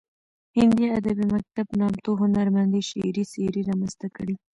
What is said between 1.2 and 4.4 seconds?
مکتب نامتو هنرمندې شعري څیرې رامنځته کړې